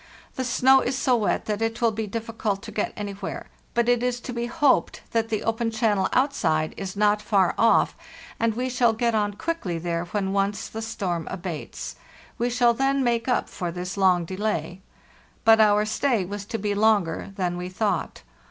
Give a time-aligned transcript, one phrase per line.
[0.35, 4.01] The snow is so wet that it will be difficult to get anywhere; but it
[4.01, 7.95] is to be hoped that the open channel outside is not far off,
[8.39, 11.97] and we shall get on quickly there when once the storm abates.
[12.39, 14.81] We shall then make up for this long delay."
[15.45, 18.23] But our stay was to be longer than we thought.